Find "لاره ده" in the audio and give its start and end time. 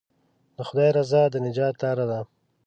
1.83-2.19